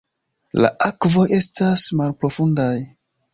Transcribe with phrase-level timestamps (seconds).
[0.63, 2.73] La akvoj estas malprofundaj.